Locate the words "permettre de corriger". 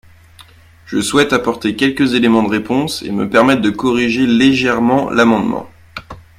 3.29-4.25